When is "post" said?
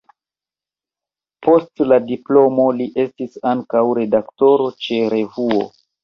1.47-1.83